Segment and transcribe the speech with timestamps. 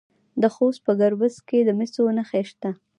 [0.41, 2.69] د خوست په ګربز کې د مسو نښې شته.